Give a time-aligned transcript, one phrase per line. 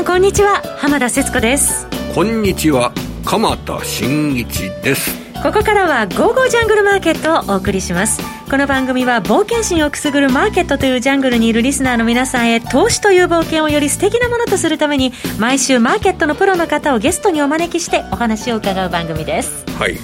[0.00, 0.62] さんこんにちは。
[0.78, 1.86] 浜田節子です。
[2.14, 2.90] こんにちは。
[3.22, 5.14] 鎌田新一です。
[5.42, 8.22] ここからは「ゴーゴージャングルマーケット」をお送りします。
[8.50, 19.66] この番組は冒険心をくすぐるマーケットというジャングルにいるリスナーの皆さんへ投資という冒険をより素敵なものとするために毎週マーケットのプロの方をゲストにお招きしてお話を伺う番組です。
[19.78, 19.98] はい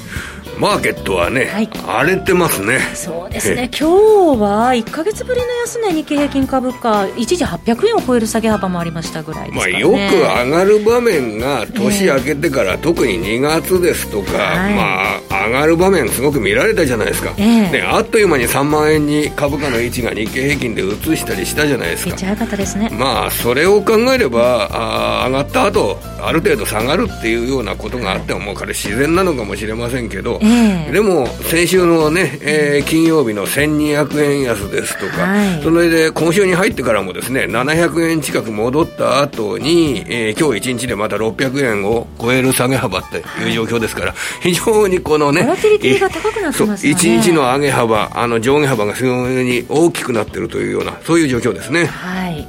[0.59, 2.79] マーケットはね、はい、荒れてますね。
[2.95, 3.71] そうですね。
[3.79, 22.11] 今日は1か月ぶりの安値日経平均株価一時800円を超える下げ幅もありましたぐらいですか、ね、まあ、よく上がる場面が年明けてから、特に2月ですとか、まあ上がる場面すごく見られたじゃないですか、えー、ね、あっという間に3万円に株価の位置が日経平均で移したりしたじゃないですか。
[22.11, 22.89] めっちゃ早かったですね。
[22.93, 51.87] まあそれを考えればあ上がった後ある程度下がるっていうようなことがあってももうこれ自然なのかもしれませんけど、えー、でも先週のね、えー、金曜日の1200円安ですとか、はい、それで今週に入ってからもですね700円近く戻った後に、えー、今日1日でまた600円を超える下げ幅っていう状況ですから、非常にこのね、1日の上げ幅、あの上下幅が非常に大きくなっているというような、そういう状況ですね。
[51.87, 52.47] はい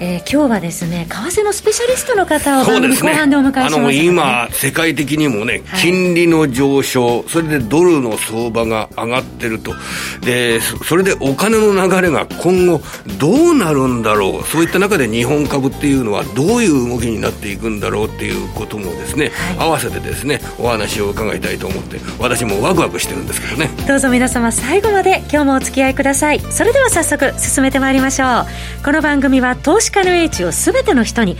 [0.00, 9.74] えー、今日はですね為替のスペシャリストの方を番組後半でお迎えします、ね、あの今、世界的にもね、金利の上昇、それでドルの相場が上がってると、
[10.20, 12.80] でそれでお金の流れが今後、
[13.18, 23.70] どうなるんだろう、そういった中で日本株っていうのは、どういう動きになっていくんだろうっていうこともですね、はい、合わせてですねお話を伺いたいと思って、私もワクワクしてるんですけどね。
[23.86, 26.40] どうぞ皆様、最後まで今日もお付き合いください。
[26.50, 28.46] それでは早速、進めてまいりましょう。
[28.84, 31.36] この番組は投資家の英知を全ての人に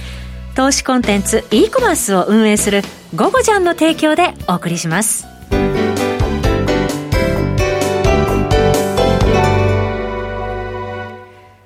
[0.55, 2.83] 投資コンテンツ e コマースを運営する
[3.15, 5.34] 「ゴゴジャン」の提供でお送りします。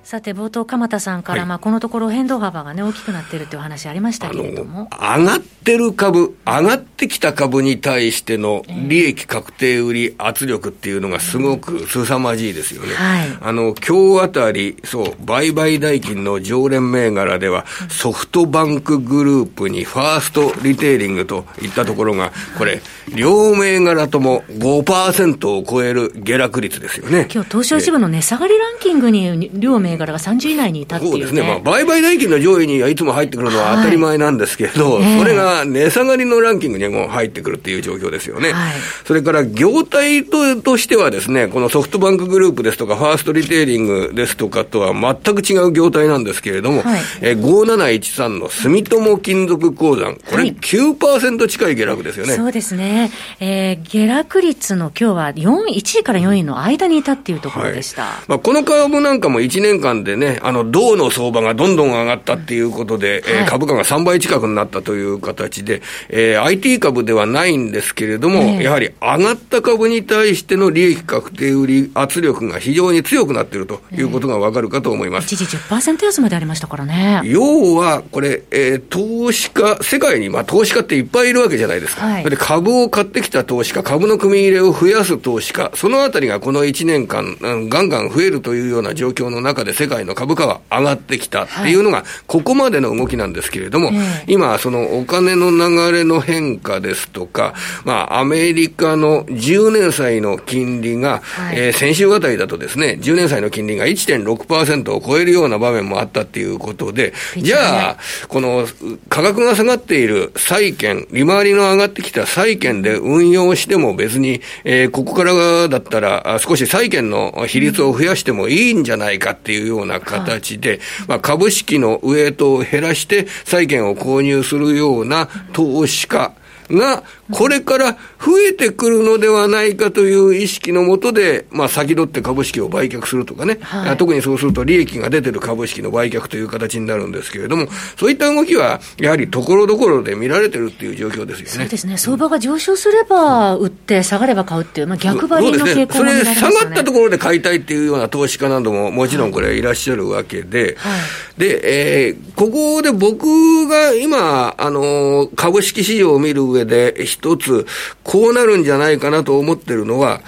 [0.09, 4.89] さて冒頭、鎌田さんから、はい、まあこのところ変動幅が、ね、大きくなっているという話ありましたけれども。
[4.91, 12.95] 上がってる株、上がってきた株に対しての利益確定売り圧力っていうのがすごく凄まじいですよね。
[12.95, 22.81] はい、あの今日あたり、そう、売買代金の常連銘柄では、ソフトバンクグループにファーストリテイリングといったところが、これ、
[23.15, 27.29] 両銘柄とも5%を超える下落率ですよね。
[27.31, 38.53] 今日東証一部の値下がりランキングに両銘柄が30位以内にいたっていう、ね、そうですね、まあ、売買代金の上位にはいつも入ってくるのは当たり前なんですけど、はい、それが値下がりのランキングにも入ってくるっていう状況ですよね。
[38.53, 38.73] はい、
[39.05, 52.35] それから業態ととしてはですね、このソフトバンクグループですとか、ファーストリテイリングですとかとは全く違う業態なんですけれども、はい、え5713の住友金属鉱山、これ9%近い下落ですよね。
[52.35, 53.11] そうですね。
[53.41, 58.23] えー、下落率の今日は4、1位から4位の間にいたっていうところでした。
[58.27, 75.35] まあ、この株なんかも1年間でね、あの、銅の相場がどんどん上がったっていうことで、はい、えー、株価が3倍近くになったという形で、えー、IT 株ではないんですけれども、やはり上がった株に対しての利益確定売り圧力が非常に強くなっているということがわかるかと思います。
[75.35, 77.21] 一時10%安までありましたからね。
[77.25, 82.07] 要は、これ、えー、投資家、世界に、まあ、投資家っていっぱいいるわけじゃないですか。
[82.07, 87.37] はい、で株を買ってきた投資家、株の組み入れを増やす投資家、そのあたりがこの1年間、
[87.69, 93.97] ガンガン増えるというような状況の中で世界の株価は上がってきたっていうのが、ここまでの動きなんですけれども、はい、
[94.27, 107.97] 今、そのお金の流れの変化ですとか、まあ、アメリカの10年債の金利が、はい、えー、先週あたりだとですね、10年債の金利が1.6%を超えるような場面もあったっていうことで、じゃあ、
[108.27, 108.67] この
[109.09, 126.33] 価格が下がっている債券、利回りの上がってきた債券で運用しても別に、えー、ここからだったら少し債券の比率を増やしてもいいんじゃないかっていうような形で、まあ、株式のウエイトを減らして債券を購入するような投資家
[126.71, 141.51] が、これから増えてくるのではないかという意識のもとで、まあ、先取って株式を売却するとかね、はい、特にそうすると利益が出てる株式の売却という形になるんですけれども、そういった動きは、やはりところどころで見られてるっていう状況ですよね。
[141.51, 141.99] そうですね。
[141.99, 146.41] 相場が上昇すれば売って、下がれば買うっていう、まあ、逆張りの傾向も見られますね。
[146.41, 150.91] それ、下がったところで買いたいっていうような投資家なども、もちろんこれいらっしゃるわけで、は
[151.37, 153.27] い、で、えー、ここで僕
[153.69, 157.67] が今、あの、株式市場を見る上で、一つ、
[158.05, 160.21] こうなるんじゃないかなと思ってるのは、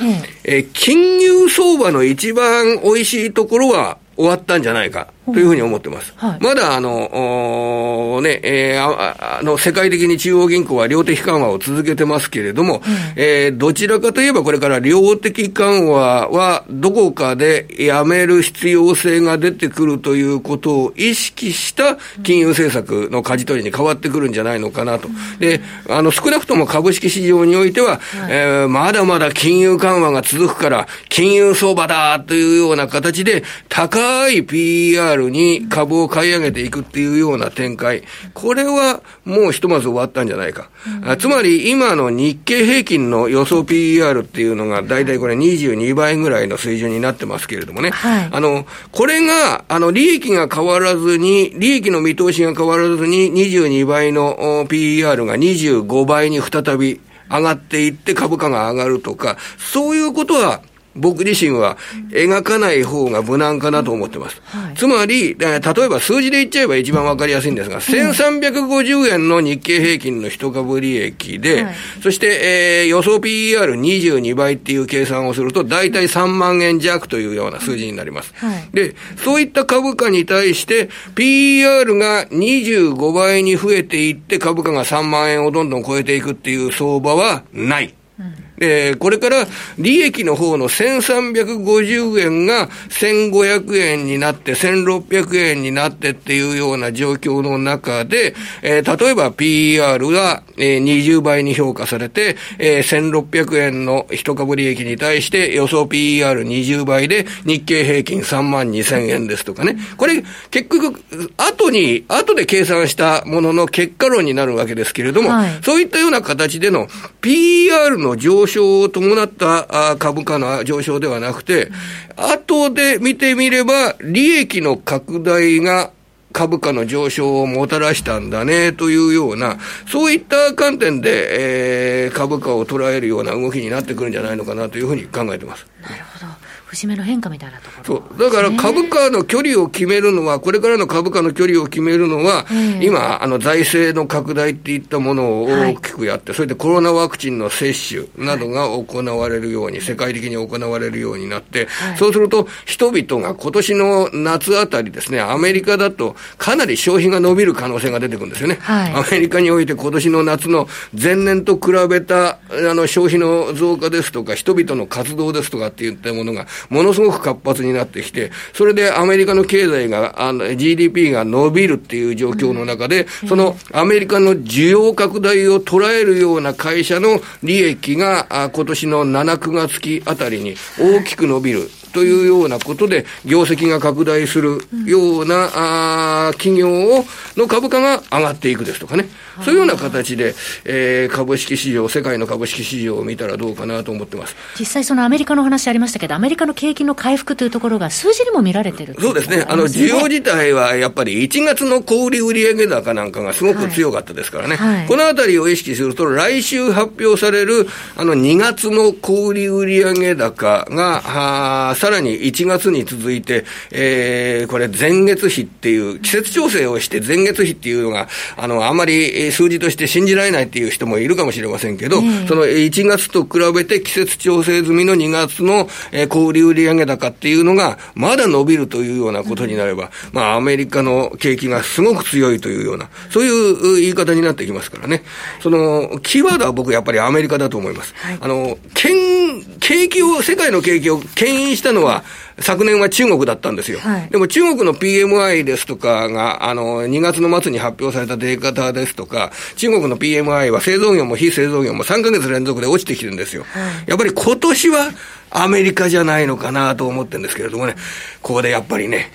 [0.44, 5.08] ええ金融相場の一番美味しいところは終わったんじゃないか。
[5.26, 6.12] というふうに思ってます。
[6.16, 12.82] はい、まだ、あの、ね、えー、ああの、世界的に中央銀行は量的緩和を続けてますけれども、うん、
[13.16, 25.08] えー、どちらかといえばこれから量的緩和はどこかでやめる必要性が出てくるということを意識した金融政策の舵取りに変わってくるんじゃないのかなと。
[25.38, 28.00] で、あの、少なくとも株式市場においては、はい、
[28.30, 38.02] えー、まだまだ金融緩和が続くから、金融相場だというような形で、高い PR に株を買い上げていくっていうような展開、
[38.34, 40.70] これはもうひとまず終わったんじゃないか。
[41.04, 47.90] うん、つまり今の日経平均の予想 PER っていうのが大体これ22倍ぐらいの水準になってますけれどもね。
[47.90, 60.62] はい、あの、これが、あの、利益が変わらずに、利益の見通しが変わらずに22倍の PER が25倍に再び上がっていって株価が上がるとか、そういうことは
[61.00, 61.76] 僕自身は
[62.10, 64.40] 描かない方が無難かなと思ってます。
[64.44, 78.32] はい、つまり、例えば数字で言っちゃえば一番わかりやすいんですが、1350円の日経平均の一株利益で、はい、そして、えー、予想 PER22 倍っていう計算をすると、大体3万円弱というような数字になります。
[78.36, 87.94] はい、で、そういった株価に対して、PER が25倍に増えていって株価が3万円をどんどん超えていくっていう相場はない。
[88.18, 89.46] うんえー、これから
[89.78, 109.76] 利益の方の1350円が1500円になって1600円になってっていうような状況の中で、えー、例えば PER が、えー、20倍に評価されて、えー、1600円の一株利益に対して予想 PER20 倍で日経平均3万2000円ですとかね。
[109.96, 111.02] これ結局、
[111.38, 116.88] 後に、後で計算したものの結果論になるわけですけれども、はい、そういったような形での
[117.22, 121.70] PER の上昇昇を伴った株価の上昇ではなくて、
[122.16, 125.92] 後で見てみれば、利益の拡大が
[126.32, 129.58] 株価の上昇をもたらしたんだねというような、
[129.88, 135.66] そういった観点で、えー、株価を捉えるような動きになってくるんじゃないのかなというふうに考えてます。
[135.82, 136.39] なるほど。
[136.70, 138.18] 節目の変化みたいなところ、そう。
[138.18, 142.46] だから株価の距離を決めるのは、これからの株価の距離を決めるのは、
[142.80, 158.60] 今、あの、財政の拡大っていったものを大きくやって、はい、それでコロナワクチンの接種などが行われるように、はい、世界的に行われるようになって、はい、そうすると、人々が今年の夏あたりですね、アメリカだとかなり消費が伸びる可能性が出てくるんですよね。
[158.62, 160.68] アメリカにおいて今年の夏の
[161.00, 162.38] 前年と比べた、あ
[162.74, 181.70] の、消費の増加ですとか、人々の活動ですとかっていったものが、ものすごく活発になってきて、それでアメリカの経済が、あの GDP が伸びるっていう状況の中で、そのアメリカの需要拡大を捉えるような会社の利益が、今年の7、9月期あたりに大きく伸びる。
[181.92, 187.04] というようなことで、業績が拡大するような、あ企業を
[187.36, 189.08] の株価が上がっていくですとかね。
[189.44, 190.34] そういうような形で、
[190.64, 194.36] えー、株式市場、世界の株式市場を見たらどうかなと思ってます。
[194.58, 204.76] 実際、そのアメリカの話ありましたけど、アメリカの景気の回復というところが、数字にも見られてる、そうですね、あの需要自体はやっぱり1月の小売売上高なんかがすごく強かったですからね、はい。
[204.78, 207.66] はい、このあたりを意識すると、来週発表される
[207.96, 235.02] あの2月の小売売上高が、はさらに1月に続いて、えー、これ、前月比っていう、季節調整をして前月比っていうのが、あのあまり数字として信じられないっていう人もいるかもしれませんけど、その1月と比べて季節調整済みの2月の、えー、小売売上高っていうのが、まだ伸びるというようなことになれば、まあ、アメリカの景気がすごく強いというような、そういう言い方になってきますからね。
[235.42, 237.94] その、キーワードは僕やっぱりアメリカだと思います。
[237.96, 242.04] はい、あの、景気を、世界の景気を牽引したのは、
[242.40, 243.78] 昨年は中国だったんですよ。
[243.80, 253.44] はい、でも中国の PMI ですとかが、あの、2月の末に発表されたデータですとか、中国の PMI は製造業も非製造業も3ヶ月連続で落ちてきてるんですよ。
[253.52, 254.90] はい、やっぱり今年は
[255.30, 257.76] アメリカじゃないのかなと思ってるんですけれどもね、
[258.22, 259.12] ここでやっぱりね、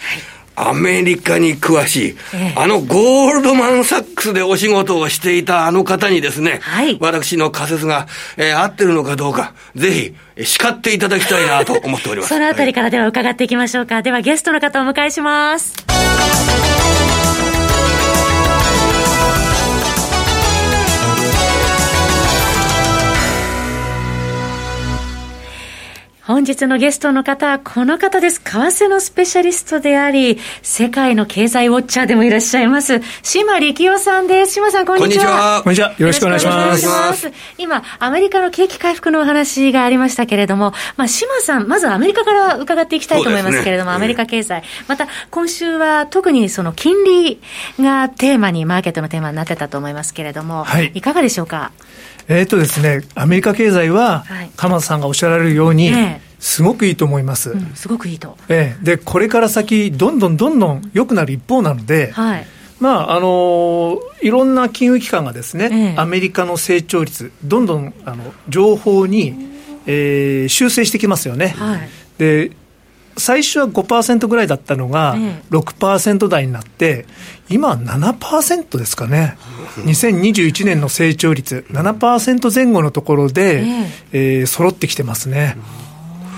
[0.56, 8.08] アメリカに詳しい、ええ、あのゴールドマン・サックスでお仕事をしていたあの方にですね、はい、私の仮説が、
[8.38, 12.30] えー、合ってるのかどうか、ぜひ、叱っていただきたいなと思っております。
[12.34, 13.96] そのあたりからでは伺っていきましょうか。
[13.96, 15.74] はい、ではゲストの方をお迎えします。
[26.28, 28.42] 本日のゲストの方はこの方です。
[28.42, 34.54] 為替のスペシャリストであり、世界の経済ウォッチャーでもいらっしゃいます、島力夫さんです。
[34.54, 35.62] 島さん、こんにちは。
[35.64, 35.94] こんにちは。
[36.00, 36.88] よろしくお願いします。
[36.88, 44.64] ます今、アメリカの景気回復のお話がありましたけれども、まあ、島さん、まずアメリカから伺っていきたいと思いますけれども、ね、アメリカ経済。
[44.88, 47.40] また、今週は特にその金利
[47.80, 51.72] がテーマに、マーケットのテーマになってたと思いますけれども、はい、いかがでしょうか？
[52.28, 57.52] えっ、とですね、アメリカ経済は、はい、鎌田さんがおっしゃられるように、ねすごくいいと思います。
[57.52, 58.38] うん、すごくいいと。
[58.50, 62.48] ええ、で、これから先、どんどんどんどん良くなる一方なので、はい、
[62.80, 69.36] まああのー、いろんな金融機関がですね、ええ、アメリカの成長率、どんどんあの情報に、
[69.86, 71.50] えー、修正してきますよね。
[71.58, 72.52] はい、で
[73.18, 75.16] 最初は5%ぐらいだったのが
[75.50, 77.06] 6%台になって、
[77.50, 79.38] 今は7%ですかね、
[79.86, 83.64] 2021年の成長率、7%前後のところで、
[84.12, 85.58] えー、揃ってきてますね。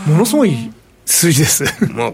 [0.07, 0.71] ものすごい
[1.05, 1.63] 数字です。
[1.93, 2.13] まあ、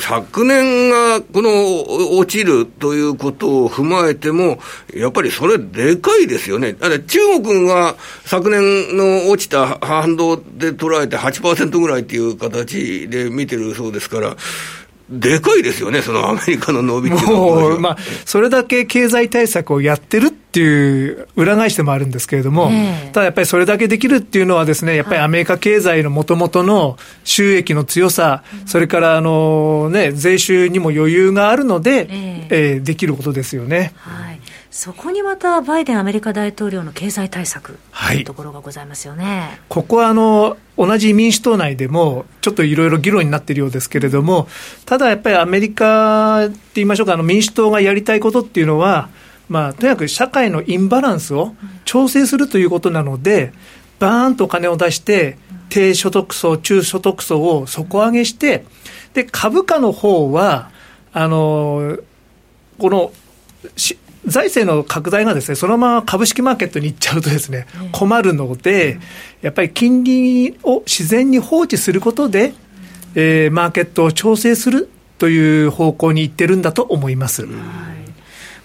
[0.00, 4.58] 昨年がこの落ちるということを踏まえても、
[4.92, 6.72] やっぱりそれでかいですよね。
[6.72, 7.94] だ中国が
[8.24, 14.36] 昨年の落ちた反動で捉えて8%ぐらいっていう形で見てるそうですから、
[15.08, 17.78] でかいですよね、そのアメリカの伸びっていうのは。
[17.78, 33.92] まあ、それだけ経済対策をやってるっていう裏返しでもあるんですけれども、えー、ただやっぱりそれだけできるっていうのはですね、やっぱりアメリカ経済のもともとの収益の強さ、それからあのね、税収にも余裕があるので、えー、えー、できることですよね。
[33.96, 34.40] はい。
[34.70, 37.78] そこにまたバイデンアメリカ大統領の経済対策
[38.08, 44.48] というところがございますよね、はい、ここはあの同じ民主党内でも、ちょっといろいろ議論になっているようですけれども、
[44.86, 49.10] ただやっぱりアメリカって言いましょうか、あの民主党がやりたいことっていうのは、
[49.52, 51.54] まあ、とにかく社会のインバランスを
[51.84, 53.52] 調整するということなので、
[53.98, 55.36] バーンとお金を出して、
[55.68, 58.64] 低所得層、中所得層を底上げして、
[59.14, 60.70] で株価の方は
[61.12, 61.98] あの
[62.78, 63.12] この
[64.26, 69.00] 財政の拡大がですね、そのまま株式マーケットに行っちゃうとですね、困るので、
[69.40, 72.54] やっぱり金利を自然に放置することで、
[73.14, 77.46] えー、マーケットを調整するという方向に行ってるんだと思います。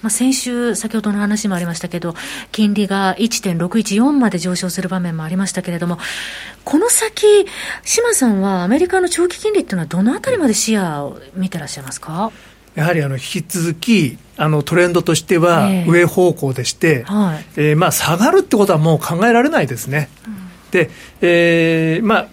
[0.02, 2.16] まあ、先週、先ほどの話もありましたけど、
[2.52, 5.98] 金利が1.614まで上昇する場面もありましたけれども、
[6.64, 7.46] この先、
[7.84, 12.32] 島さんはアメリカの長期金利っていうのは、どのあたりまで視野を見てらっしゃいますか？
[12.76, 20.10] やはりあの引き続き、あのトレンドとしては上方向でして、えーはい、えー、まあ、下がるってことはもう考えられないですね。
[20.28, 20.36] うん、
[20.70, 22.28] で、えー、まあ、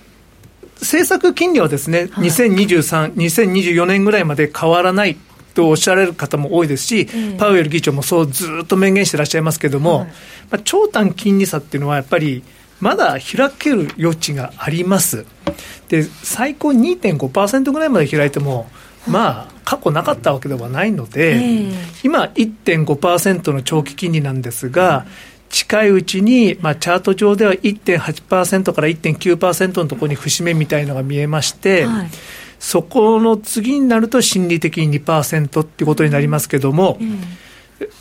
[0.81, 5.17] 政策金利はですね、はい、2023、2024年ぐらいまで変わらない
[5.55, 10.13] とおっしゃられる方も多いですし、えー、パウエル議長もそうずっと明言してらっしゃいますけれども、はい、ま
[10.59, 12.43] あ、長短金利差っていうのはやっぱり、
[12.81, 15.25] まだ開ける余地があります。
[15.89, 18.69] で、最高2.5%ぐらいまで開いても、
[19.07, 25.07] まあ、過去なかったわけではないので、えー、今、1.5%の長期金利なんですが、
[25.51, 32.11] 近いうちに、まあ、チャート上では1.8%から1.9%のところに節目みたいのが見えまして、はい、
[32.65, 37.21] そこの次になると心理的に2%っていうことになりますけども、うん、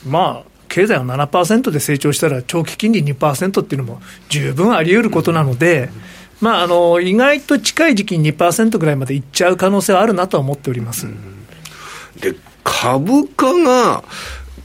[0.09, 11.07] まあ、経済が7%で成長したら長期金利2%っていうのも十分あり得ることなので、うんまあ、あの意外と近い時期に2%ぐらいまでいっちゃう可能性はあるなとは思っております。
[12.19, 14.03] で株価が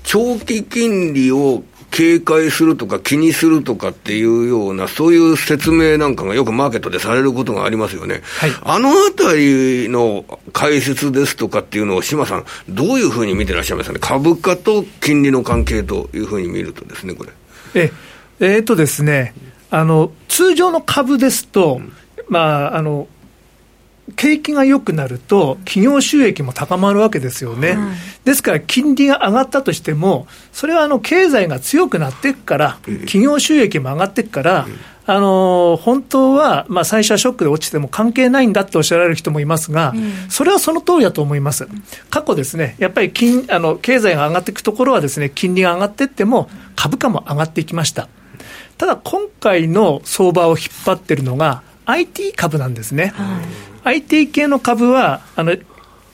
[0.03, 8.23] 長期金利を警戒するとか気にするとかっていうような、そういう説明なんかがよくマーケットでされることがありますよね。
[8.41, 14.01] はい、あのあたりの解説ですとかっていうのを、島さん、どういうふうに見てらっしゃいますかね？
[14.01, 17.33] 株価と金利の関係というふうに見るとですね、これ。
[17.75, 17.93] え、
[18.41, 19.35] えー、っとですね、
[19.71, 21.81] あの通常の株ですと、
[22.29, 23.09] まあ、あの
[24.17, 27.77] 景気が良くなると、企業収益も高まるわけですよね、
[28.25, 34.67] ですから金利が上がったとしても、それはあの経済が強くなっていくから、企業収益も上がっていくから、
[35.07, 39.95] あの本当は、まあ、最初はショックで落ちても関係ないんだっておっしゃられる人もいますが、
[40.29, 41.67] それはその通りだと思います。
[42.11, 48.09] 過去ですね、やっぱり金あの経済が上がっていくところはですね、金利が上がっていっても、株価も上がっていきました。
[48.77, 53.13] ただ今回の相場を引っ張ってるのが IT 株なんですね。
[53.17, 53.47] はい、
[53.85, 55.57] IT 系の株はあの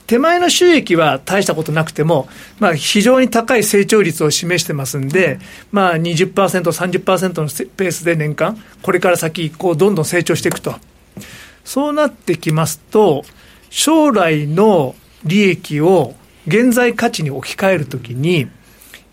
[0.07, 2.27] 手前の収益は大したことなくても、
[2.59, 5.39] まあ、非常に高い成長率を示してますんで、
[5.71, 10.75] まあ20%、30%のペースで年間、これから先、こうどんどん成長していくと。
[11.63, 13.23] そうなってきますと、
[13.71, 16.13] 将来の利益を
[16.45, 18.47] 現在価値に置き換えるときに、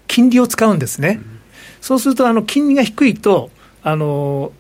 [0.07, 1.21] 金利を使うんですね。
[1.81, 3.51] そうすると、あの金利が低いと、
[3.83, 4.53] あの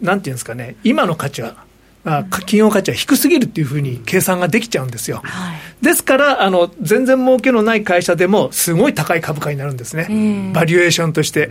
[0.00, 1.67] なんていうんですかね、今の価値は
[2.04, 5.20] 企業価値は低すぎるっていうふうに計算ができちゃうんですよ。
[5.24, 10.52] はい、ですから、あの、全然儲けのない会社でも、すごい高い株価になるんですね。
[10.54, 11.50] バリュエーションとして。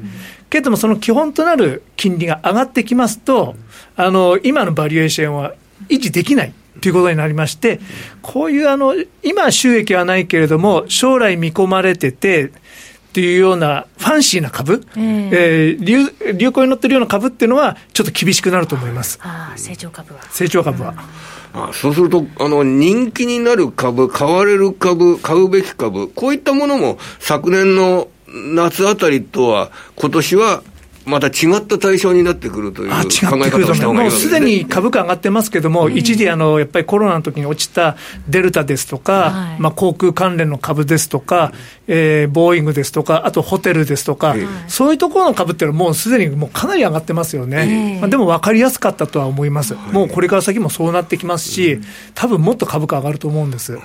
[0.50, 3.56] けれども、その基本となる金利が上がってきますと、
[3.96, 5.54] あの、今のバリュエーションは
[5.90, 6.54] 維持できない。
[6.80, 7.80] ということになりまして、
[8.22, 12.52] こういうあの、今収益はないけれども、将来見込まれてて、
[13.18, 20.22] っていうようなファンシーな株、えー、えー、流流行に乗ってるような株っていうのは、ちょっと厳しくなると思いますあ成長株は。
[20.30, 20.94] 成長株は。
[21.54, 28.08] あそうすると、あの、人気になる株、買われる株、買うべき株、こういったものも昨年の
[28.54, 30.62] 夏あたりとは、今年は
[31.08, 37.96] また違った対象になってくるという考え方をした方がいい、ね、もうすでに株価上がってますけども、うん、一時あの、やっぱりコロナの時に落ちた
[38.28, 41.54] デルタですとか、はい、まあ、航空関連の株ですとか、
[41.88, 44.36] えー、ボーイングですとか、あとホテルですとか、
[44.68, 51.80] そういうところの株っていうのは、もうすでにもうかなり上がってますよね、まあ、でも分かりやすかったとは思います、もうこれから先もそうなってきますし、
[52.16, 53.80] 多分もっと株価上がると思うんです。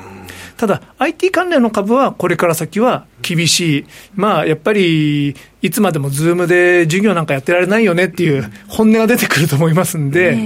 [0.57, 10.37] ただ、IT 関連の株はこれから先は厳しい、まあ、やっぱりいつまでも Zoom で授業なんかやってられないよねっていう本音が出てくると思いますんで、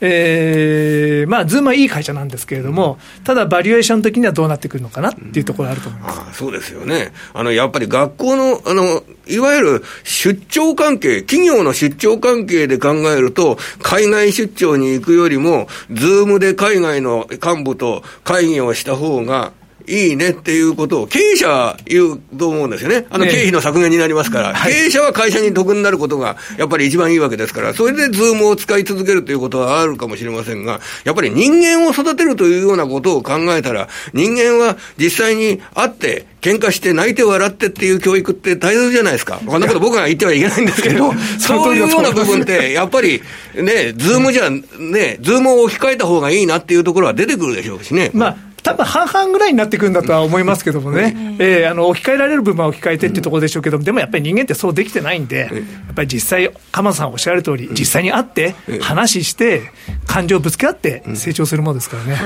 [0.00, 1.24] え。
[1.26, 7.12] ー、まあ、 Zoom はいい会社なんですけれども、ただ、バリュエーション的にはどうなってくるのかなっていうところあると思います、あそうですよね。
[7.32, 19.52] あの、やっぱり学校の、あの、いわゆる出張関係、企業の出張関係で考えると、海外出張に行くよりも、 Zoom で海外の幹部と会議をした方が、
[19.86, 23.06] いいねっていうことを経営者は言うと思うんですよね。
[23.10, 39.40] あの経費の削減になりますから、経営者は会社に得になることがやっぱり一番いいわけですから、それで Zoom を使い続けるということはあるかもしれませんが、やっぱり人間を育てるというようなことを考えたら、人間は実際に会って、喧嘩して泣いて笑ってっていう教育って大切じゃないですか。
[39.46, 43.22] こんなこと僕が言ってはいけないんですけど、そういうような部分って、やっぱり
[43.54, 48.10] ね、 Zoom じゃ、ね、 Zoom を置き換えた方がいいなっていうところは出てくるでしょうしね。
[48.12, 55.46] まあ多分半々ぐらいになってくるんだとは思いますけどもね、えー、あの置き換えられる部分は置き換えてっていうところでしょうけども、でもやっぱり人間ってそうできてないんで、や
[55.92, 59.70] っぱり実際、鎌田さんおっしゃる通り、実際に会って、話して、
[60.06, 62.16] 感情をぶつけ合って成長するものですからね。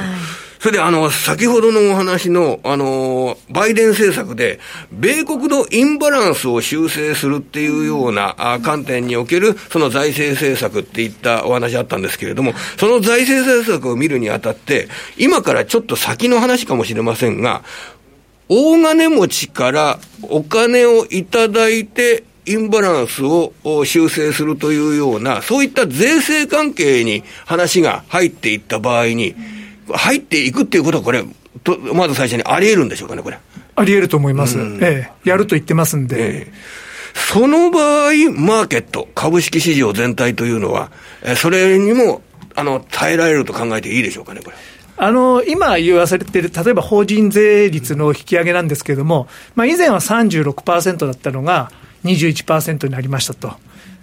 [0.61, 4.59] それで、あの、先ほどのお話の、あの、バイデン政策で、
[4.91, 17.63] 米国のインバランスを修正するっていうような観点における、その財政政策っていったお話あったんですけれども、その財政政策を見るにあたって、今からちょっと先の話かもしれませんが、
[18.49, 23.53] 大金持ちからお金をいただいて、インバランスを
[23.85, 29.37] 修正するというような、そういった税制関係に話が入っていった場合に、
[29.95, 31.25] 入っていくっていうことは、これ、
[31.65, 33.39] とまず最初にあり得るんでしょうかね、これ。
[33.77, 36.17] あり得ると思います、うん、ええ、やると言ってますんで。
[36.19, 36.53] ええ、
[37.15, 40.91] その場合、マーケット、株式市場全体というのは、
[41.23, 42.23] えそれにも
[42.55, 44.57] あの耐えられると考えていいでしょうかね、これ。
[45.01, 51.71] あの今言わされている、例えば法人税率の引き上げなんですけれども、まあ、以前は36%だったのが
[52.05, 53.53] 21%になりましたと。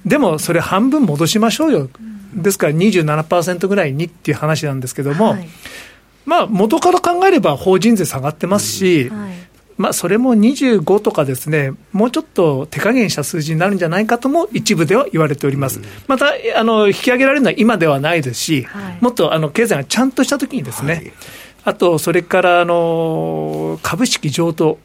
[0.05, 1.89] でもそれ半分戻しましょうよ。
[2.33, 5.47] ですから27%ぐらいにっていう話なんですけども、はい、
[6.25, 9.33] まあ、元から考えれば法人税下がってますし、はい、
[9.77, 15.81] まあ、それも25とかですね、もうちょっと手加減した数字になるんじゃないかとも一部では言われております。
[16.07, 21.11] また、あの、引き上げられるのは今ではないですし、はい、もっとあの経済がちゃんとしたときにですね、
[21.65, 24.77] あと、それからあの株式譲渡、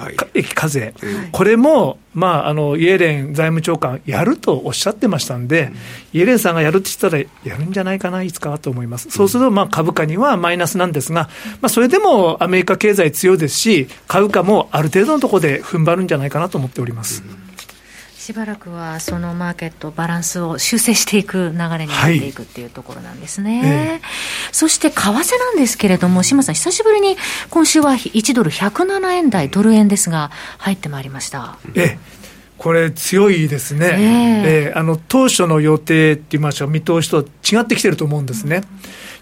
[0.00, 0.94] はい、駅課税、
[1.30, 5.70] これも、まあ、あのイエレン財務長官、やるとおっしゃってましたんで、
[6.14, 11.28] うん、イエレンさんがやるって言ったら、やるんじゃないかな、いつかはと思います、そうするとまあ株価にはマイナスなんですが、
[11.60, 17.22] まあ、それでもアメリカ経済強いですし、株価もある程度のところで踏ん張るんじゃないかなと思っております。
[17.44, 17.49] うん
[18.20, 23.60] しばらくはそのマーケット、バランスを修正していく流れになっていくっていうところなんですね。
[23.60, 24.00] はいえ
[24.52, 27.16] そして為替なんですけれども、島さん、久しぶりに
[27.48, 31.56] 今週は1ドル107円台、ドル円ですが、入ってまいりました。
[31.74, 31.96] え
[32.58, 38.64] これ、強いですね、えー、えー、あの当初の予定って言いましょう、見通しと違ってきてると思うんですね。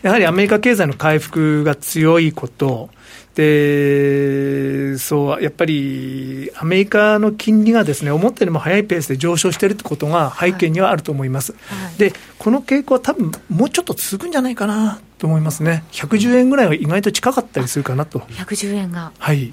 [0.02, 2.90] やはりアメリカ経済の回復が強いこと、
[3.38, 11.52] で、そう、やっぱりアメリカの金利がですね、思ったよりも速いペースで上昇しているということが背景にはあると思います。
[11.52, 15.84] はいはい、で、この傾向は多分もうちょっと続くんじゃないかなと思いますね。
[15.92, 18.18] 110円ぐらいは意外と近かったりするかなと。
[18.18, 19.12] 110円が。
[19.16, 19.52] はい。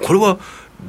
[0.00, 0.38] これは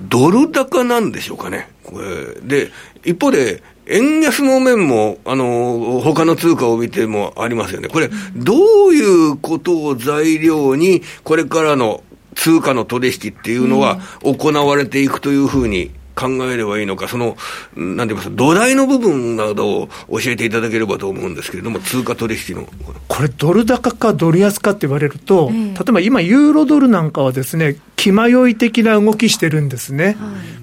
[0.09, 1.69] ドル高なんでしょうかね。
[1.83, 2.71] これで、
[3.03, 7.89] 一方で、円安の面も、あの、他の通貨を見てもありますよね。
[7.89, 8.53] これ、ど
[8.89, 12.03] ういうことを材料に、これからの
[12.35, 17.37] 通貨の取引っていうのは行われていくというふうに考えればいいのか、その、
[17.75, 22.67] なんて言います土台の部分などを教えていただければと思うんですけれども、通貨取引の。
[23.07, 30.05] これ、ドル高かドル安かって言われると、例えば今、ユーロドルなんかはですね、気迷い的な動きしてるんですね。
[30.05, 30.15] はい、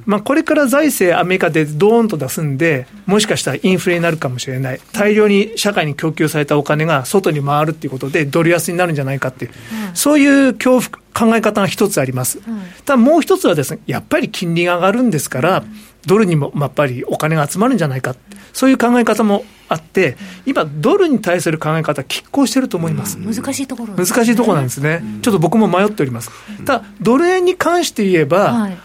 [0.07, 4.81] まあ、これから財政、アメリカでドーンと出すんで、もしかしたらインフレになるかもしれない。
[4.93, 9.51] 大量に社会に供給されたお金が外に回るっていうことで、ドル安になるんじゃないかっていう、
[9.93, 12.41] そういう恐怖、考え方が一つあります。
[12.85, 15.65] ただもう一つはですね、やっぱり金利が上がるんですから、
[16.05, 18.15] ドルにもやっぱりお金が集まるんじゃないか、
[18.53, 23.17] そういう考え方もあって、今、ドルに対する考え方、拮抗してると思います。
[23.17, 25.03] 難しいところ、ね、難しいところなんですね。
[25.23, 26.31] ちょっと僕も迷っております。
[26.65, 28.79] ただ、ドル円に関して言えば、はい、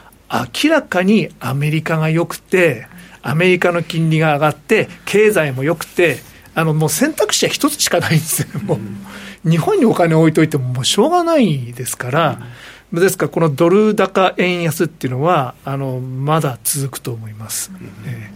[0.63, 2.87] 明らかにアメリカが良くて、
[3.21, 6.19] アメリカの金利が上がって、経済も良くて、
[6.55, 8.79] あのもう選択肢は一つしかないんですよ、もう、
[9.43, 12.39] 日本にお金を置いといても、もうしょうがないですから、
[12.93, 17.71] ですから、このドル高円安っていうのは、あのまだ続くと思います。
[18.05, 18.31] え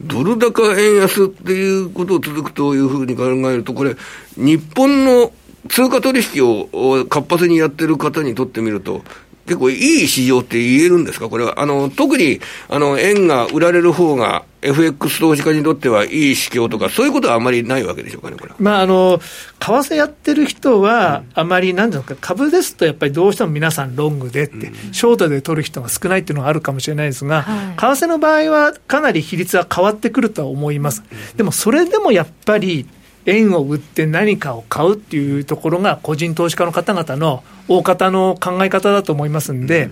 [0.00, 3.96] ドル高円安っていうことを続くというふうに考えると、これ、
[4.36, 5.32] 日本の
[5.68, 9.02] 通貨取引を活発にやってる方にとってみると、
[9.46, 11.60] 結構いい市場って言えるんですか、これは。
[11.60, 19.20] あの特にあの円が売られる方が FX 投資家にとってはいい指標とか、そういうことはあまりないわけでしょうかね、これまあ、あの
[19.58, 27.44] 為替やってる人は、あまり、なんですか、株ですとやっぱりどうしても皆さん、ロングでって、ショートで取る人が少ないっていうのがあるかもしれないですが、
[27.76, 31.02] 為替の場合はかなり比率は変わってくるとは思います。
[31.36, 32.86] でもそれでもやっぱり
[33.26, 39.90] 円を売って何かを買うっていうところが、個人投資家の方々の大方の考え方だと思いますんで、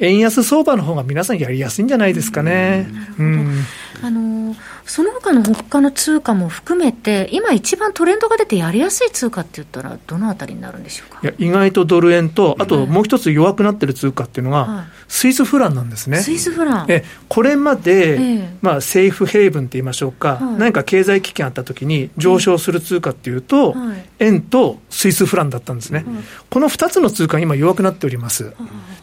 [0.00, 2.88] 円安相場の方が皆さんやりやすいんじゃないですかね。
[3.18, 3.64] うん、
[4.02, 11.20] あのその他の他の通貨も含めて、今一番トレンドが出てやりやすい通貨って言ったら、どのあたりになるんでしょうか？
[11.22, 16.18] いや意外とドル円と、あともう一つ弱くなってる通貨っていうのが、はい、スイスフランなんですね。
[16.18, 16.86] スイスフラン。
[16.88, 26.04] えこれまで、えー、まあ、セーフヘイブンって言いましょうか、はい、何か経済危機があったときに上昇する通貨っていうと、はい、円とスイスフランだったんですね。
[26.50, 28.52] この2つの通貨、今弱くなっております。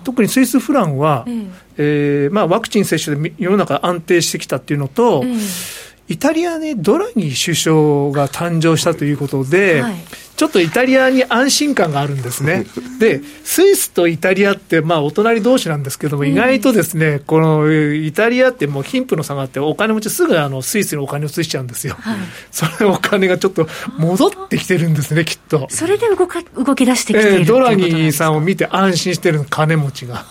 [0.04, 9.96] 特にスイスフランは、えー、えー、まあ、ワクチン接種で世の中安定してきたっていうのと、えーイタリアにドラギ首相が誕生したということで、はい、
[10.36, 12.66] ちょっとイタリアに安心感があるんですね。
[13.00, 21.96] で、スイスとイタリアって、まあ、お隣同士なんですけども、意外とですね、このイタリアってもう貧富の差があって、お金持ちすぐあのスイスにお金を移しちゃうんですよ。
[22.00, 22.18] はい、
[22.52, 23.68] それお金がちょっと
[23.98, 25.68] 戻ってきてるんですね、きっと。
[25.70, 30.26] それで動か動き出してきている、えー、ドラギさんを見て安心してるの、金持ちが。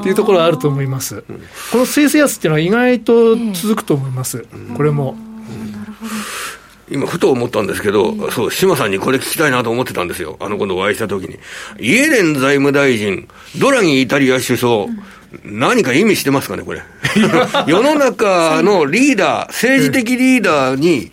[0.00, 1.24] っていうところがあると思います。
[1.72, 4.46] このスイス安っていうのは意外と続くと思います。
[4.76, 5.16] これも。
[6.92, 10.36] 今、ふと思ったんですけど、そう、島さんにこれ聞きたいなと思ってたんですよ。
[10.40, 11.38] あの、今度お会いした時に。
[11.78, 13.26] イエレン財務大臣、
[13.58, 14.86] ドラギイタリア首相、
[15.44, 16.82] 何か意味してますかね、これ。
[17.66, 21.10] 世の中の リーダー、政治的リーダーに、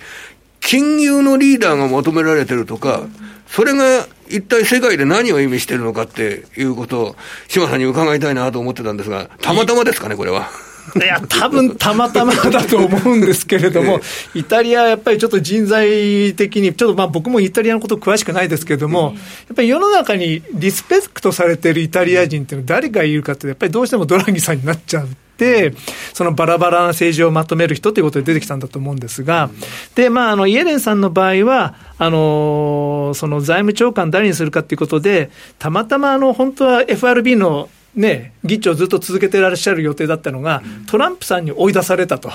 [0.59, 3.03] 金融のリーダーが求められてるとか、
[3.47, 7.15] それが一体世界で何を意味してるのかっていうことを、
[7.47, 10.49] 島さんに伺いたいなと思ってたんですが、たまたまですかね、これは。
[10.95, 13.99] いや、多分たまたまだと思うんですけれども、
[14.33, 19.13] イタリアやっぱりちょっと人材的に、ちょっとまあ僕もイタリアのこと詳しくないですけれども、
[19.47, 25.09] やっぱり世の中にリスペクトされてるイタリア人っていうのは誰がいるかって、やっぱりどうしてもドラギさんになっちゃう。
[25.39, 25.73] で、
[26.13, 29.49] そのバラバラな政治をまとめる人ということで出てきたんだと思うんですが、
[29.95, 42.31] で、まあ、あの、イエレンさんの場合は、あの、その財務長官誰にするかということで、たまたま、あの、本当は FRB のね、議長ずっと続けてらっしゃる予定だったのが、トランプさんに追い出されたと、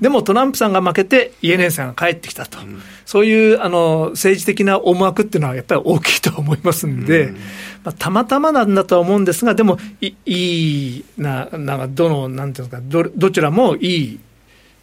[0.00, 2.58] でもトランプさんが負けて、イエレンさんが帰ってきたと、
[3.04, 7.34] そういうあの政治的な思惑っていうのは、やっぱり大きいと思いますんで、
[7.82, 14.20] まあ、たまたまなんだとは思うんですが、でも、いいな、なんかどの、なんていうんですか、どどちらもいい、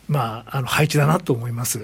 [0.10, 1.79] まあ、あの配置だなと思います。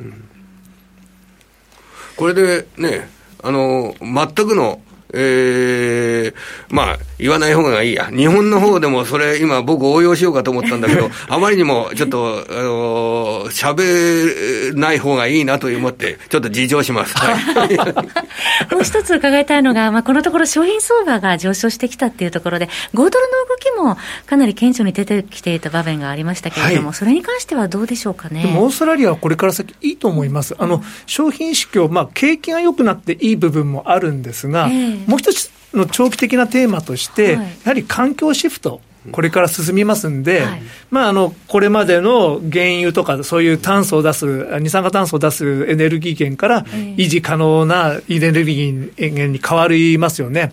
[2.18, 3.08] これでね、
[3.42, 4.82] あの全くの
[5.16, 6.34] えー、
[6.70, 8.08] まあ、言わない方がいいや。
[8.08, 17.16] 日本の方でもそれ今僕応用しようかと思ったんだけど、 あまりにもちょっと、あの喋、ー、ない方がいいなと思って、ちょっと事情します。
[17.18, 28.42] はい、もう一つ伺いたいのが、まあ、このところ商品相場が上昇してきたっていうところで、5ドルの動きもかなり顕著に出てきていた場面がありましたけれども、はい、それに関してはどうでしょうかね？
[28.44, 30.56] でもオーストラリアはこれから先いいと思います。
[30.58, 38.82] あの、商品市況、まあ、景気が良くなっていい部分もあるんですが、えーもう一つの長期的なテーマとして、はい、やはり環境シフト。
[39.12, 44.26] これから進みますんで、はい、まあ、あの、これまでの原油とか、そういう炭素を出す、
[44.60, 50.52] 二酸化炭素を出すエネルギー源から維持可能なエネルギー源に変わりますよね。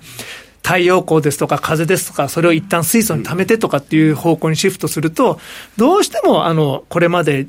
[0.63, 5.41] 太陽光ですとか風ですとか、それを一旦水素に貯めてとかっていう方向にシフトすると、
[5.77, 7.47] どうしてもあのこれまで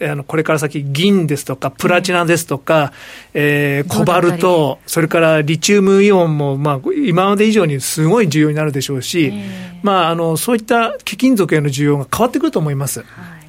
[0.00, 2.92] あのこれから先、銀ですとか、プラチナですとか、
[3.32, 9.32] えー、コバルト、それからリチウムイオンも、まあ、今まで以上にすごい重要になるでしょうし、
[9.82, 13.04] まあ、あのそういった貴金属への需要が変わってくると思います。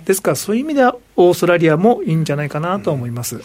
[0.05, 3.41] ですから、そういう意味では、オーストラリアもいいんじゃないかなと思います。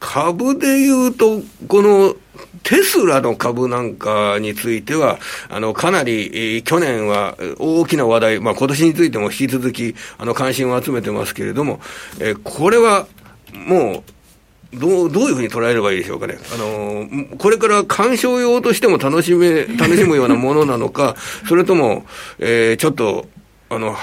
[0.00, 2.16] 株でいうと、この
[2.62, 5.18] テスラの株なんかについては、
[5.48, 11.80] あの、かなり、去年は大きな話題、まあ今年についても引き続き、あの、関心を集めてますけれども、
[12.20, 13.06] えこれは、
[13.52, 14.04] も
[14.72, 16.38] う、どう、どういうふうに捉えればいいでしょうかね。
[16.52, 21.16] あの、これから鑑賞用としても楽しめ、楽しむようなものなのか、
[21.48, 22.04] それとも、
[22.38, 23.26] えー、ちょっと、
[23.70, 23.96] あの、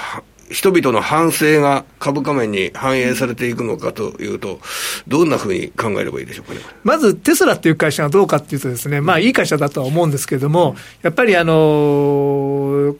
[0.50, 4.60] 人々の反省が株価面に反映されていくのかというと、
[5.08, 6.60] どんなふうに考えればいいでしょうかね。
[6.84, 12.96] まず、テスラっていう会社がどうかっていうとですね、まあ、いい会社だとは思うんですけれども、やっぱりあのー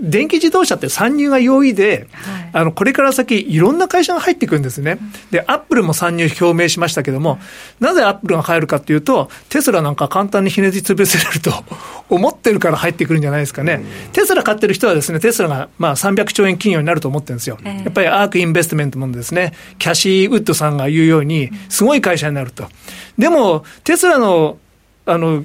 [0.00, 4.98] 電気自動車って参入が容易で、はい、あのこれから先、いろんな会社が入ってくるんですね、
[5.30, 7.38] でアップルも参入表明しましたけども、
[7.80, 11.52] なぜアップルが入るかっていうと、テスラなんか簡単にひねり潰せれると
[12.08, 13.82] 思ってるから入ってくるんじゃないですかね、
[14.12, 22.68] テスラ買ってる人はですね、テスラがまあ300兆円企業になると思ってるんですよ、やっぱり ARK Investment もですね、キャシー・ウッドさんが言うように、すごい会社になると。
[23.16, 24.58] でも、テスラの
[25.06, 25.42] あの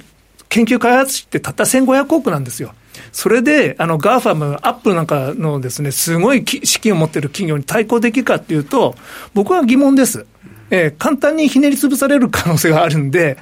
[0.49, 2.73] 研究開発費ってたった1500億なんですよ。
[3.11, 8.95] それで、あの、 GAFAM、アップルなんかのですね、すごい資金を持ってる企業に対抗できるかっていうと、
[9.33, 10.25] 僕は疑問です。
[10.69, 13.37] えー、簡単にひねり潰される可能性があるんで、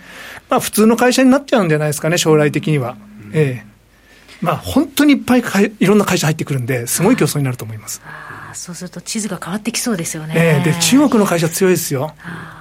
[0.49, 2.97] まあ、普通の会社になっちゃうんじゃないですかね、将来的には。
[3.33, 3.71] ええー
[4.41, 8.01] まあ、本当にいっぱいかいいろんな会社入ってくるんで、すごい競争になると思います。
[8.53, 10.33] そうすると地図が変わってきそうですよね。
[10.35, 12.13] えー、で中国の会社強いですよ。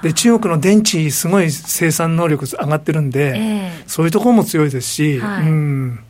[0.03, 6.00] で中国の電池すごい生産能力上がってるんで、えー、そういうところも強いですし、はい、うん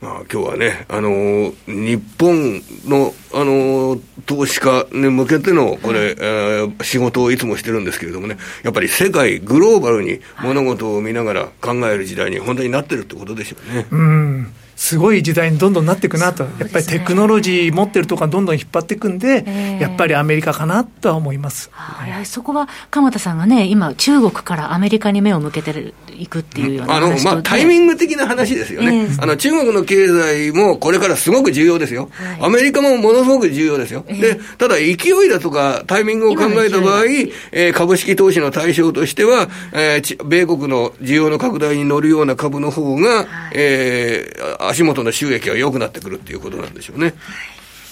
[0.00, 13.86] まあ、今日はね、あのー、日本の、あのー、投資家に向けての、これ、はい、えー、仕事をいつもしてるんですけれどもね、やっぱり世界、グローバルに物事を見ながら考える時代に本当になってるってことでしょうね。
[13.90, 21.70] うんすごい時代にどんどんなっていくなと、ね、やっぱりテクノロジー持ってるとかどんどん引っ張っていくんで、えー、やっぱりアメリカかなとは思います。
[21.72, 29.36] はい、そこは鎌田さんがね、今、中国からアメリカに目を向けていくっていうようなあの、まあ、タイミング的な話ですよね、えー、あの。
[29.38, 32.10] 中国の経済もこれからすごく重要ですよ。
[32.12, 34.04] はい、アメリカもものすごく重要ですよ。
[34.08, 34.94] えー、で、ただ勢い
[35.30, 37.04] だとかタイミングを考えた場合、
[37.52, 47.14] えー、株式投資の対象としては、えー、米国の需要の拡大に乗るような株の方が、はい、えー、足元の収益が良くなってくるっていうことなんでしょうね。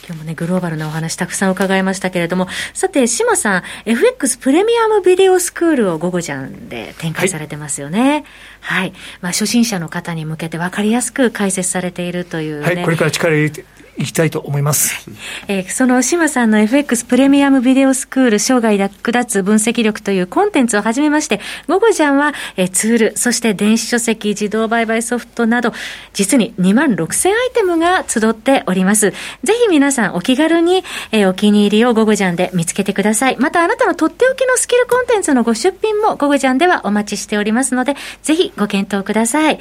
[0.06, 8.24] 今日もね、グローバルなお話たくさん伺いましたけれども、さて、島さん、FX プレミアムビデオスクールを午後じゃんで展開されてますよね。
[8.60, 8.84] はい。
[8.84, 13.64] はい、まあ、初心者の方に向けて分かりやすく解説されているという、ね、はい、これから力入れて
[13.96, 15.09] いきたいと思います。
[15.48, 25.72] えー、その島さんの FX プレミアムビデオスクール生涯役立つ分析力というコンテンツを始めまして、午後じゃんは、えー、ツール、そして電子書籍、自動売買ソフトなど、
[26.12, 29.11] 実に2万6000アイテムが集っております。
[29.42, 33.37] ぜひ皆さんお気軽に、えー、お気に入りを午後じゃんで見つけてください。
[33.38, 39.61] またあなたのとっておきのスキルコンテンツのご出品も午後じゃんではお待ちしておりますので、ぜひご検討ください。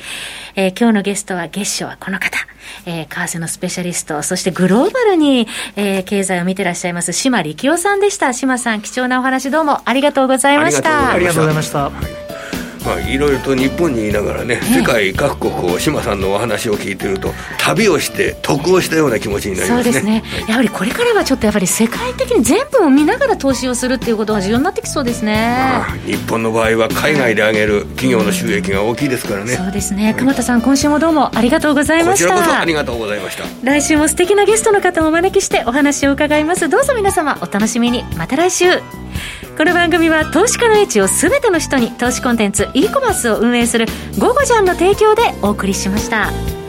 [0.56, 2.38] えー、今日のゲストは月初はこの方。
[2.86, 8.34] えー、為替のスペシャリスト、そしてグローバルに、えー、経済を見てらっしゃいます、島力夫さんでした。
[8.34, 11.12] 島さん、貴重なお話どうもありがとうございました。
[11.12, 12.33] ありがとうございました。
[12.86, 19.84] まあ、いろいろと日本にいながらね、世界各国を志麻さんのお話を聞いてると、旅をして得をしたような気持ちになりますね。
[19.84, 20.24] そうですね。
[20.48, 25.34] やはりこれからはちょっとやっぱり世界的に全部を見ながら投資をするっていうことが重要になってきそうですね。
[25.34, 29.56] まあ、日本の場合は海外で上げる企業の収益が大きいですからね。
[29.56, 30.16] そうですね。
[30.18, 32.30] 熊田さん、今週もどうもありがとうございました。
[32.30, 33.46] こちらこそありがとうございました。
[33.64, 36.70] 来週も素敵なゲストの方をお招きしてお話を伺います。
[36.70, 38.04] どうぞ皆様お楽しみに。
[38.18, 39.03] また来週。
[39.56, 43.86] この番組は投資家の位置を全ての人に投資コンテンツ e コマースを運営する
[44.18, 46.63] 「ゴゴジャン」の提供でお送りしました。